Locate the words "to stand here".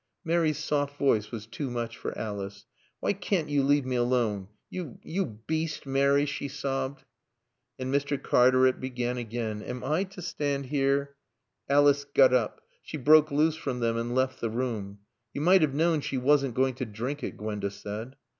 10.05-11.13